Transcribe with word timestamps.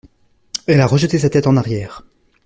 Elle 0.65 0.81
a 0.81 0.87
rejeté 0.87 1.19
sa 1.19 1.29
tête 1.29 1.45
en 1.45 1.55
arrière. 1.57 2.01